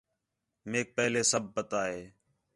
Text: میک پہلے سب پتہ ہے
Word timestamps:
میک 0.69 0.87
پہلے 0.97 1.21
سب 1.31 1.43
پتہ 1.55 1.79
ہے 1.91 2.01